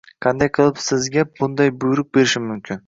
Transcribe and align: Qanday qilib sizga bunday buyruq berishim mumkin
Qanday 0.27 0.49
qilib 0.57 0.81
sizga 0.85 1.27
bunday 1.43 1.73
buyruq 1.85 2.13
berishim 2.19 2.53
mumkin 2.53 2.79